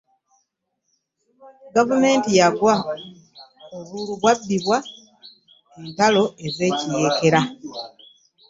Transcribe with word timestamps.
Gavumenti 1.75 2.29
zaggwa, 2.39 2.75
obululu 3.77 4.13
bwabbibwa, 4.21 4.77
entalo 5.81 6.23
ez'ekiyeekera 6.45 7.41